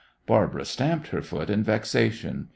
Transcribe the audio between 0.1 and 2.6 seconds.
Barbara stamped her foot in vexation.